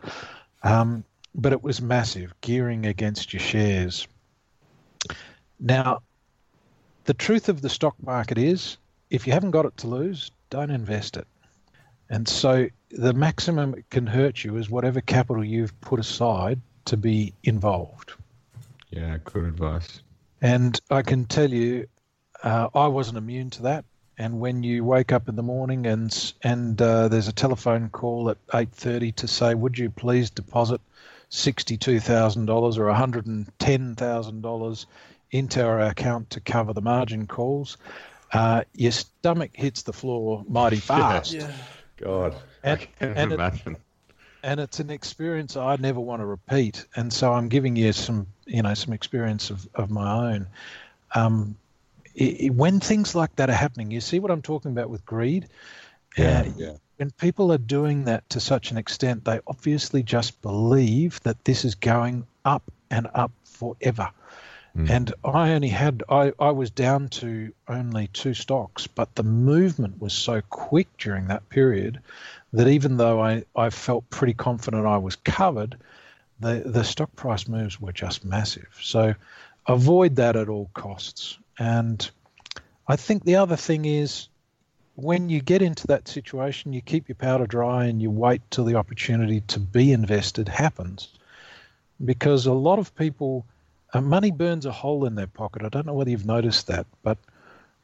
[0.61, 4.09] um, but it was massive gearing against your shares.
[5.57, 6.01] Now,
[7.05, 8.75] the truth of the stock market is,
[9.09, 11.27] if you haven't got it to lose, don't invest it.
[12.09, 16.97] And so the maximum it can hurt you is whatever capital you've put aside to
[16.97, 18.13] be involved.
[18.91, 20.01] Yeah, good advice.
[20.41, 21.87] And I can tell you,
[22.43, 23.85] uh, I wasn't immune to that.
[24.17, 28.29] And when you wake up in the morning and and uh, there's a telephone call
[28.29, 30.79] at eight thirty to say, would you please deposit
[31.29, 34.85] sixty-two thousand dollars or one hundred and ten thousand dollars
[35.31, 37.75] into our account to cover the margin calls,
[38.31, 41.35] uh, your stomach hits the floor mighty fast.
[41.97, 43.77] God, And- I can't and it- imagine.
[44.45, 46.85] And it's an experience I never want to repeat.
[46.95, 50.47] And so I'm giving you some, you know, some experience of, of my own.
[51.13, 51.57] Um,
[52.19, 55.03] i i when things like that are happening, you see what I'm talking about with
[55.03, 55.47] greed.
[56.15, 56.73] Yeah, Uh, yeah.
[56.97, 61.65] When people are doing that to such an extent, they obviously just believe that this
[61.65, 64.11] is going up and up forever.
[64.77, 70.01] And I only had, I, I was down to only two stocks, but the movement
[70.01, 72.01] was so quick during that period
[72.55, 75.77] that even though I, I felt pretty confident I was covered,
[76.39, 78.69] the, the stock price moves were just massive.
[78.81, 79.13] So
[79.67, 81.37] avoid that at all costs.
[81.59, 82.09] And
[82.87, 84.29] I think the other thing is
[84.95, 88.63] when you get into that situation, you keep your powder dry and you wait till
[88.63, 91.09] the opportunity to be invested happens.
[92.03, 93.45] Because a lot of people,
[93.93, 95.63] uh, money burns a hole in their pocket.
[95.63, 97.17] I don't know whether you've noticed that, but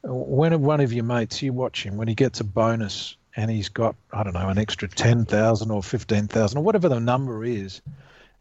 [0.02, 3.68] when one of your mates, you watch him, when he gets a bonus and he's
[3.68, 7.80] got, I don't know, an extra 10,000 or 15,000 or whatever the number is,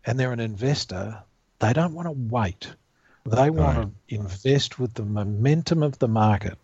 [0.06, 1.24] and they're an investor,
[1.60, 2.72] they don't want to wait.
[3.26, 3.78] They want
[4.10, 6.58] to invest with the momentum of the market.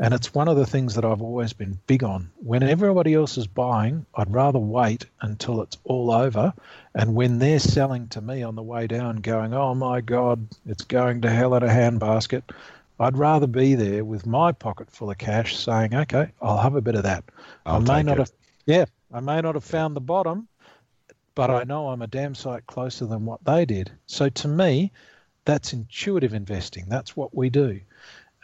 [0.00, 2.30] And it's one of the things that I've always been big on.
[2.36, 6.54] When everybody else is buying, I'd rather wait until it's all over.
[6.94, 10.84] And when they're selling to me on the way down, going, oh my God, it's
[10.84, 12.42] going to hell in a handbasket,
[13.00, 16.80] I'd rather be there with my pocket full of cash saying, okay, I'll have a
[16.80, 17.24] bit of that.
[17.64, 18.18] I I'll may not it.
[18.18, 18.32] have,
[18.66, 20.48] yeah, I may not have found the bottom,
[21.34, 23.92] but I know I'm a damn sight closer than what they did.
[24.06, 24.92] So to me,
[25.44, 26.86] that's intuitive investing.
[26.88, 27.80] That's what we do.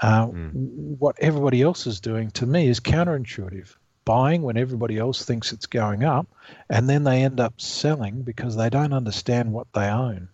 [0.01, 3.75] Uh, What everybody else is doing to me is counterintuitive.
[4.05, 6.27] Buying when everybody else thinks it's going up,
[6.69, 10.29] and then they end up selling because they don't understand what they own.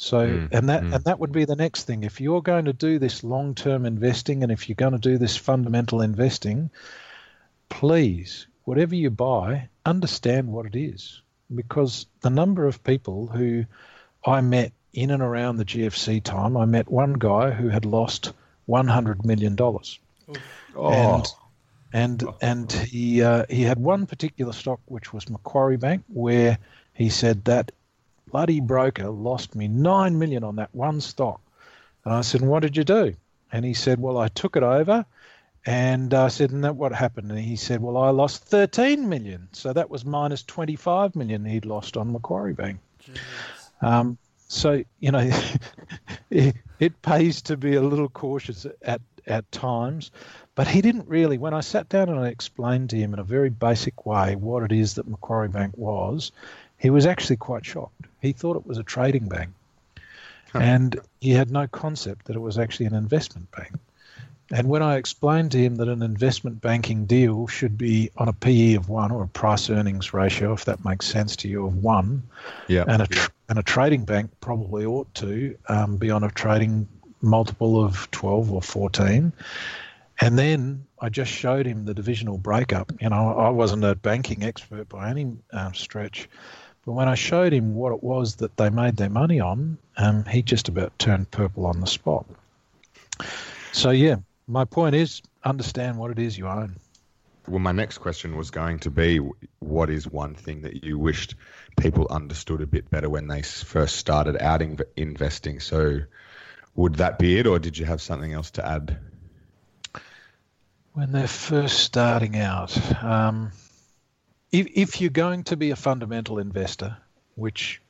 [0.00, 2.04] So, and that and that would be the next thing.
[2.04, 5.36] If you're going to do this long-term investing, and if you're going to do this
[5.36, 6.70] fundamental investing,
[7.68, 11.20] please, whatever you buy, understand what it is.
[11.52, 13.64] Because the number of people who
[14.24, 18.32] I met in and around the GFC time, I met one guy who had lost
[18.68, 19.56] $100 million.
[19.58, 19.82] Oh,
[20.92, 21.26] And
[21.92, 26.58] and and he uh, he had one particular stock which was Macquarie Bank where
[26.94, 27.72] he said that
[28.30, 31.40] bloody broker lost me nine million on that one stock,
[32.04, 33.14] and I said, "What did you do?"
[33.52, 35.04] And he said, "Well, I took it over."
[35.66, 37.30] And I said, and that what happened?
[37.30, 39.48] And he said, well, I lost 13 million.
[39.52, 42.80] So that was minus 25 million he'd lost on Macquarie Bank.
[43.82, 44.16] Um,
[44.48, 45.30] so, you know,
[46.30, 50.10] it, it pays to be a little cautious at, at times.
[50.54, 53.24] But he didn't really, when I sat down and I explained to him in a
[53.24, 56.32] very basic way what it is that Macquarie Bank was,
[56.78, 58.07] he was actually quite shocked.
[58.20, 59.50] He thought it was a trading bank.
[60.54, 63.74] And he had no concept that it was actually an investment bank.
[64.50, 68.32] And when I explained to him that an investment banking deal should be on a
[68.32, 71.76] PE of one or a price earnings ratio, if that makes sense to you, of
[71.76, 72.22] one,
[72.66, 72.84] yeah.
[72.88, 76.88] and a tr- and a trading bank probably ought to um, be on a trading
[77.20, 79.32] multiple of 12 or 14.
[80.20, 82.92] And then I just showed him the divisional breakup.
[83.00, 86.28] You know, I wasn't a banking expert by any um, stretch,
[86.88, 90.24] but when I showed him what it was that they made their money on, um,
[90.24, 92.24] he just about turned purple on the spot.
[93.72, 94.16] So yeah,
[94.46, 96.76] my point is understand what it is you own.
[97.46, 99.20] well, my next question was going to be,
[99.58, 101.34] what is one thing that you wished
[101.78, 105.60] people understood a bit better when they first started out in, investing?
[105.60, 105.98] So,
[106.74, 108.96] would that be it, or did you have something else to add?
[110.94, 113.52] When they're first starting out, um,
[114.50, 116.96] if, if you're going to be a fundamental investor,
[117.34, 117.80] which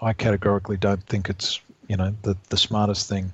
[0.00, 3.32] I categorically don't think it's you know the the smartest thing.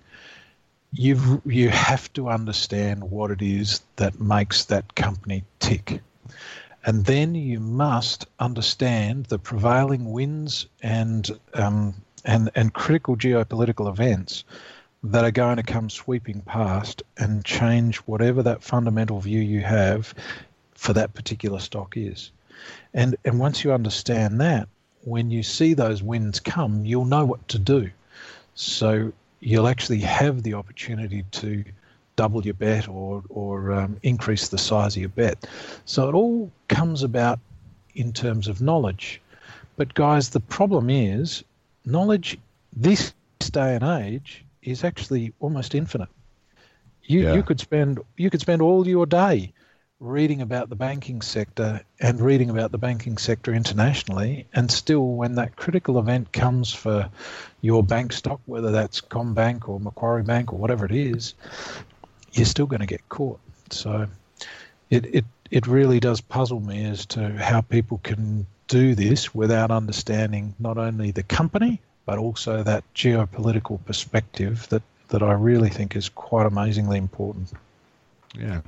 [0.93, 6.01] You you have to understand what it is that makes that company tick,
[6.85, 14.45] and then you must understand the prevailing winds and um, and and critical geopolitical events
[15.03, 20.12] that are going to come sweeping past and change whatever that fundamental view you have
[20.74, 22.33] for that particular stock is.
[22.95, 24.68] And and once you understand that,
[25.03, 27.91] when you see those winds come, you'll know what to do.
[28.55, 31.64] So you'll actually have the opportunity to
[32.16, 35.47] double your bet or or um, increase the size of your bet.
[35.84, 37.38] So it all comes about
[37.95, 39.20] in terms of knowledge.
[39.76, 41.45] But guys, the problem is
[41.84, 42.38] knowledge
[42.72, 46.09] this day and age is actually almost infinite.
[47.05, 47.34] You yeah.
[47.34, 49.53] you could spend you could spend all your day
[50.01, 55.35] reading about the banking sector and reading about the banking sector internationally, and still, when
[55.35, 57.11] that critical event comes for
[57.61, 61.35] your bank stock, whether that's CommBank or Macquarie Bank or whatever it is,
[62.33, 63.41] you're still going to get caught.
[63.71, 64.09] So,
[64.89, 69.71] it it it really does puzzle me as to how people can do this without
[69.71, 75.97] understanding not only the company but also that geopolitical perspective that that I really think
[75.97, 77.53] is quite amazingly important.
[78.39, 78.61] Yeah,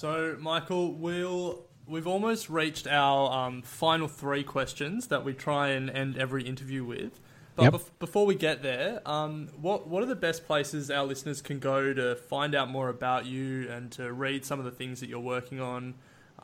[0.00, 5.90] so, Michael, we'll we've almost reached our um, final three questions that we try and
[5.90, 7.20] end every interview with.
[7.54, 7.72] But yep.
[7.74, 11.58] bef- before we get there, um, what what are the best places our listeners can
[11.58, 15.10] go to find out more about you and to read some of the things that
[15.10, 15.92] you're working on?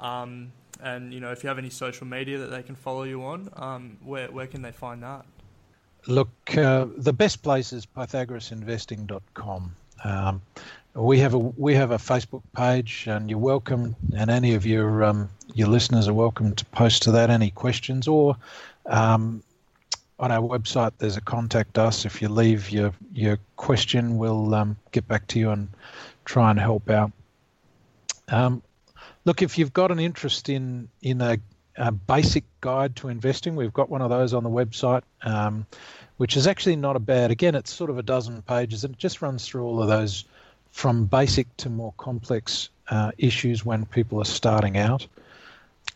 [0.01, 0.53] Um,
[0.83, 3.49] and you know, if you have any social media that they can follow you on,
[3.57, 5.25] um, where where can they find that?
[6.07, 6.29] Look,
[6.59, 9.77] uh, the best place is pythagorasinvesting.com.
[10.05, 10.43] Um,
[10.95, 15.05] we have a we have a Facebook page, and you're welcome, and any of your
[15.05, 18.37] um, your listeners are welcome to post to that any questions or
[18.87, 19.43] um,
[20.19, 20.93] on our website.
[20.99, 22.05] There's a contact us.
[22.05, 25.69] If you leave your your question, we'll um, get back to you and
[26.25, 27.13] try and help out.
[28.29, 28.63] Um,
[29.25, 31.39] look, if you've got an interest in in a,
[31.77, 35.03] a, basic guide to investing, we've got one of those on the website.
[36.17, 37.31] Which is actually not a bad.
[37.31, 40.25] Again, it's sort of a dozen pages, and it just runs through all of those
[40.71, 45.07] from basic to more complex uh, issues when people are starting out.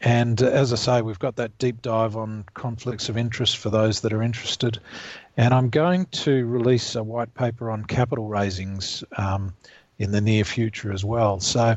[0.00, 3.70] And uh, as I say, we've got that deep dive on conflicts of interest for
[3.70, 4.78] those that are interested.
[5.36, 9.54] And I'm going to release a white paper on capital raisings um,
[9.98, 11.40] in the near future as well.
[11.40, 11.76] So,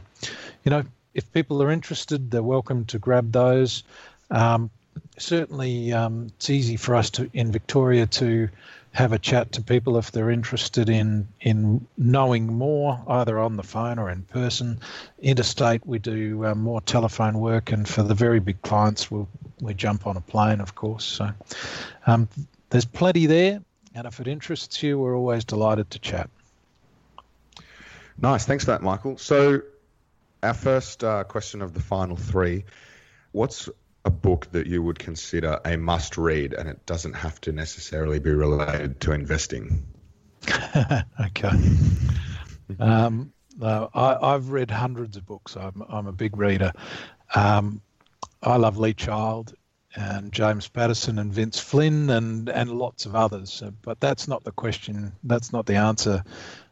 [0.63, 0.83] you know,
[1.13, 3.83] if people are interested, they're welcome to grab those.
[4.31, 4.69] Um,
[5.17, 8.49] certainly, um, it's easy for us to in Victoria to
[8.93, 13.63] have a chat to people if they're interested in in knowing more, either on the
[13.63, 14.79] phone or in person.
[15.19, 19.27] Interstate, we do uh, more telephone work, and for the very big clients, we'll
[19.59, 21.05] we jump on a plane, of course.
[21.05, 21.31] So
[22.05, 22.27] um,
[22.69, 23.61] there's plenty there,
[23.95, 26.29] and if it interests you, we're always delighted to chat.
[28.21, 29.17] Nice, thanks for that, Michael.
[29.17, 29.61] So
[30.43, 32.65] our first uh, question of the final three:
[33.31, 33.69] What's
[34.05, 38.19] a book that you would consider a must read and it doesn't have to necessarily
[38.19, 39.85] be related to investing?
[41.21, 41.51] okay.
[42.79, 45.55] Um, uh, I, have read hundreds of books.
[45.55, 46.73] I'm, I'm a big reader.
[47.33, 47.81] Um,
[48.41, 49.53] I love Lee Child
[49.95, 53.63] and James Patterson and Vince Flynn and, and lots of others.
[53.83, 55.13] But that's not the question.
[55.23, 56.23] That's not the answer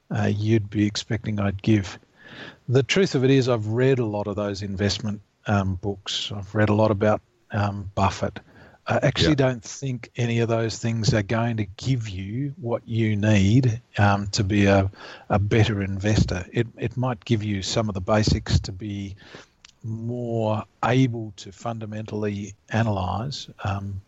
[0.10, 1.98] uh, you'd be expecting I'd give.
[2.68, 6.32] The truth of it is, I've read a lot of those investment um, books.
[6.36, 7.22] I've read a lot about
[7.52, 8.40] um, Buffett.
[8.88, 9.36] I actually yeah.
[9.36, 14.28] don't think any of those things are going to give you what you need um,
[14.30, 14.90] to be a,
[15.30, 16.46] a better investor.
[16.52, 19.16] It, it might give you some of the basics to be
[19.84, 23.50] more able to fundamentally analyze.
[23.64, 24.02] Um,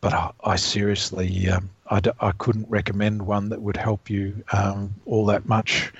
[0.00, 4.42] but I, I seriously, um, I d- I couldn't recommend one that would help you
[4.52, 5.92] um, all that much,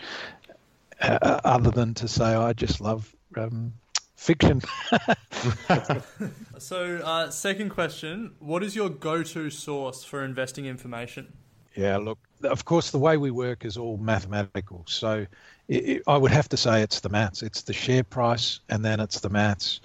[1.01, 3.73] uh, other than to say I just love um,
[4.21, 4.61] fiction.
[6.59, 11.33] so, uh, second question: What is your go-to source for investing information?
[11.75, 14.85] Yeah, look, of course, the way we work is all mathematical.
[14.87, 15.27] So,
[15.69, 17.43] it, it, I would have to say it's the maths.
[17.43, 19.81] It's the share price, and then it's the maths.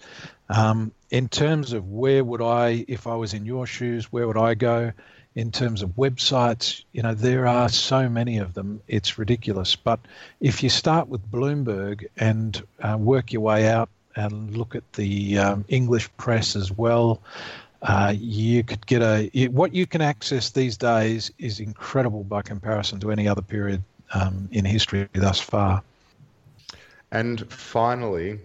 [0.50, 4.38] Um, in terms of where would I, if I was in your shoes, where would
[4.38, 4.92] I go?
[5.36, 9.76] in terms of websites, you know, there are so many of them, it's ridiculous.
[9.76, 10.00] But
[10.40, 15.38] if you start with Bloomberg and uh, work your way out and look at the
[15.38, 17.22] um, English press as well,
[17.82, 22.42] uh, you could get a you, what you can access these days is incredible by
[22.42, 25.84] comparison to any other period um, in history thus far.
[27.12, 28.40] And finally,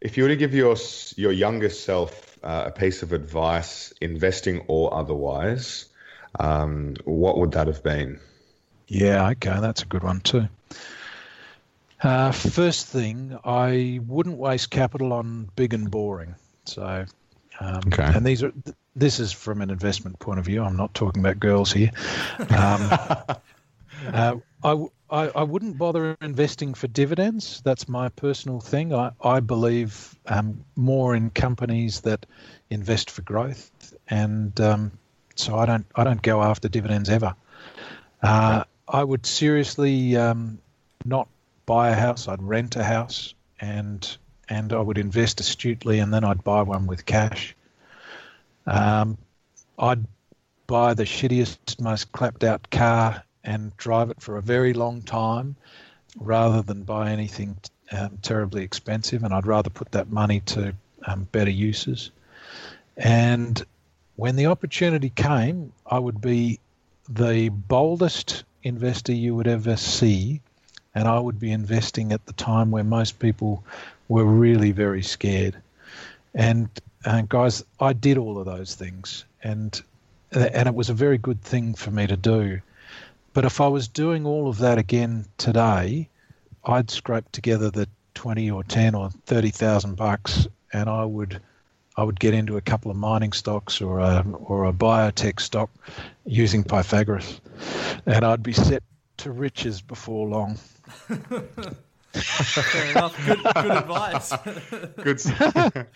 [0.00, 0.76] if you were to give your
[1.16, 5.86] your younger self uh, a piece of advice, investing or otherwise,
[6.40, 8.20] um, what would that have been?
[8.88, 10.48] Yeah, okay, that's a good one too.
[12.02, 16.34] Uh, first thing, I wouldn't waste capital on big and boring.
[16.64, 17.06] So,
[17.60, 18.04] um, okay.
[18.04, 18.52] and these are
[18.94, 20.62] this is from an investment point of view.
[20.62, 21.90] I'm not talking about girls here.
[22.38, 22.46] Um,
[24.12, 27.62] uh, I, I, I wouldn't bother investing for dividends.
[27.64, 28.92] That's my personal thing.
[28.92, 32.26] I, I believe um, more in companies that
[32.68, 34.92] invest for growth, and um,
[35.36, 37.34] so I don't I don't go after dividends ever.
[38.22, 40.58] Uh, I would seriously um,
[41.04, 41.28] not
[41.66, 42.28] buy a house.
[42.28, 44.16] I'd rent a house, and
[44.48, 47.54] and I would invest astutely, and then I'd buy one with cash.
[48.66, 49.18] Um,
[49.78, 50.04] I'd
[50.66, 55.56] buy the shittiest, most clapped out car and drive it for a very long time
[56.18, 57.56] rather than buy anything
[57.90, 59.24] um, terribly expensive.
[59.24, 60.74] And I'd rather put that money to
[61.06, 62.10] um, better uses.
[62.96, 63.62] And
[64.16, 66.60] when the opportunity came, I would be
[67.08, 70.40] the boldest investor you would ever see.
[70.94, 73.64] And I would be investing at the time where most people
[74.08, 75.56] were really very scared.
[76.34, 76.68] And
[77.04, 79.80] uh, guys, I did all of those things, and
[80.32, 82.60] and it was a very good thing for me to do.
[83.34, 86.08] But if I was doing all of that again today,
[86.64, 91.40] I'd scrape together the twenty or ten or thirty thousand bucks, and I would
[91.96, 95.70] I would get into a couple of mining stocks or a or a biotech stock
[96.24, 97.40] using Pythagoras,
[98.06, 98.82] and I'd be set
[99.18, 100.56] to riches before long.
[102.12, 103.26] Fair enough.
[103.26, 104.32] Good, good advice.
[105.02, 105.86] Good.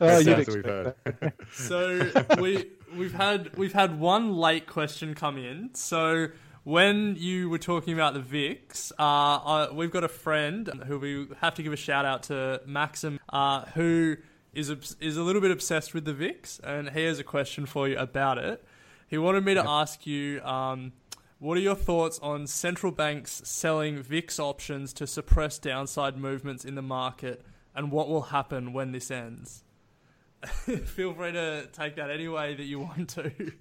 [0.00, 1.32] Oh, you'd we've expect heard.
[1.52, 2.10] so
[2.40, 5.70] we we've had we've had one late question come in.
[5.74, 6.28] So
[6.64, 11.28] when you were talking about the VIX, uh, uh, we've got a friend who we
[11.40, 14.16] have to give a shout out to, Maxim, uh, who
[14.52, 17.64] is obs- is a little bit obsessed with the VIX, and he has a question
[17.66, 18.64] for you about it.
[19.08, 20.42] He wanted me to ask you.
[20.42, 20.92] Um,
[21.44, 26.74] what are your thoughts on central banks selling VIX options to suppress downside movements in
[26.74, 29.62] the market, and what will happen when this ends?
[30.86, 33.30] Feel free to take that any way that you want to.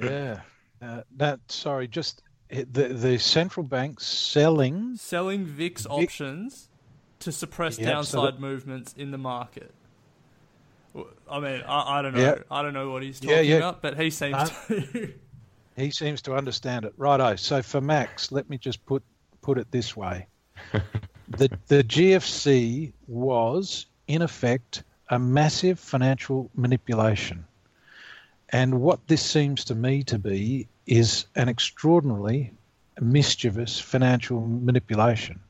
[0.00, 0.40] Yeah.
[0.80, 6.68] Uh, that sorry, just the the central banks selling Selling VIX options
[7.18, 9.74] to suppress Yeah, so downside that- movements in the market.
[11.28, 12.20] I mean, I, I don't know.
[12.20, 12.36] Yeah.
[12.48, 13.56] I don't know what he's talking yeah.
[13.56, 14.46] about, but he seems No.
[14.76, 15.14] to.
[15.80, 16.92] He seems to understand it.
[16.96, 17.36] Righto.
[17.36, 19.02] So for Max, let me just put
[19.40, 20.26] put it this way:
[21.28, 27.44] the the GFC was in effect a massive financial manipulation,
[28.50, 32.52] and what this seems to me to be is an extraordinarily
[33.00, 35.40] mischievous financial manipulation.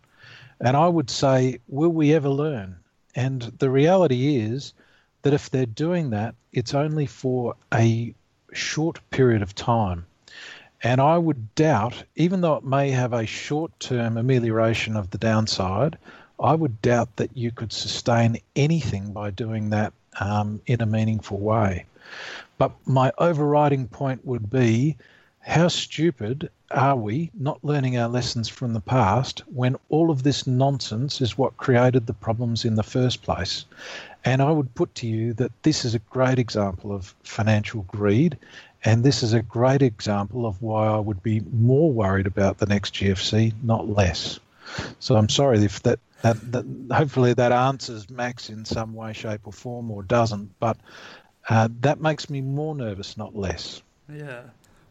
[0.60, 2.76] And I would say, will we ever learn?
[3.14, 4.74] And the reality is
[5.22, 8.14] that if they're doing that, it's only for a
[8.52, 10.06] short period of time.
[10.82, 15.18] And I would doubt, even though it may have a short term amelioration of the
[15.18, 15.98] downside,
[16.40, 21.38] I would doubt that you could sustain anything by doing that um, in a meaningful
[21.38, 21.86] way.
[22.58, 24.96] But my overriding point would be
[25.40, 30.46] how stupid are we not learning our lessons from the past when all of this
[30.46, 33.64] nonsense is what created the problems in the first place?
[34.24, 38.36] And I would put to you that this is a great example of financial greed.
[38.84, 42.66] And this is a great example of why I would be more worried about the
[42.66, 44.38] next GFC, not less.
[45.00, 46.64] So I'm sorry if that, that, that
[46.94, 50.58] hopefully that answers Max in some way, shape, or form, or doesn't.
[50.60, 50.76] But
[51.48, 53.82] uh, that makes me more nervous, not less.
[54.12, 54.42] Yeah.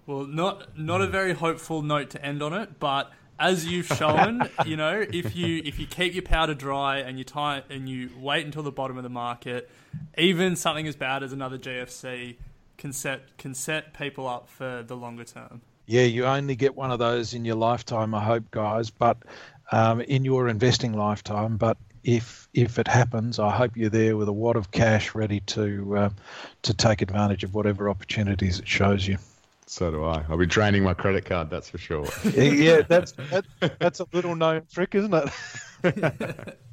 [0.06, 4.50] Well, not not a very hopeful note to end on it, but as you've shown,
[4.66, 8.10] you know, if you if you keep your powder dry and you tie and you
[8.20, 9.70] wait until the bottom of the market,
[10.18, 12.38] even something as bad as another GFC
[12.78, 15.62] can set can set people up for the longer term.
[15.86, 18.90] Yeah, you only get one of those in your lifetime, I hope, guys.
[18.90, 19.18] But
[19.72, 24.28] um, in your investing lifetime, but if if it happens, I hope you're there with
[24.28, 26.10] a wad of cash ready to uh,
[26.64, 29.18] to take advantage of whatever opportunities it shows you.
[29.66, 30.24] So do I.
[30.30, 32.08] I'll be draining my credit card, that's for sure.
[32.24, 33.46] yeah, that's that,
[33.80, 35.14] that's a little known trick, isn't
[35.84, 36.58] it?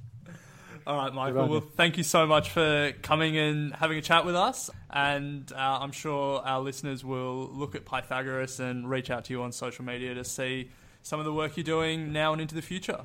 [0.87, 1.49] All right, Michael.
[1.49, 4.69] Well, thank you so much for coming and having a chat with us.
[4.91, 9.43] And uh, I'm sure our listeners will look at Pythagoras and reach out to you
[9.43, 10.71] on social media to see
[11.03, 13.01] some of the work you're doing now and into the future.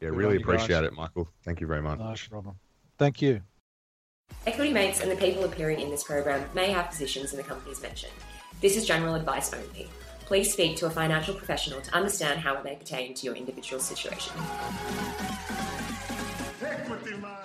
[0.00, 0.54] Yeah, Good really on you guys.
[0.56, 1.28] appreciate it, Michael.
[1.42, 1.98] Thank you very much.
[1.98, 2.56] no problem.
[2.98, 3.40] Thank you.
[4.46, 7.80] Equity Mates and the people appearing in this program may have positions in the companies
[7.80, 8.12] mentioned.
[8.60, 9.88] This is general advice only.
[10.26, 13.80] Please speak to a financial professional to understand how it may pertain to your individual
[13.80, 14.32] situation.
[16.72, 17.35] Equity, man.